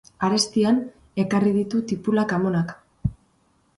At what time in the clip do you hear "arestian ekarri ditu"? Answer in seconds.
0.27-1.81